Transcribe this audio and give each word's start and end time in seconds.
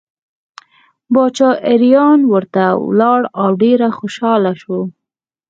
باچا 1.13 1.49
اریان 1.71 2.19
ورته 2.31 2.65
ولاړ 2.89 3.21
او 3.41 3.49
ډېر 3.61 3.79
خوشحاله 3.97 4.53
شو. 4.61 4.79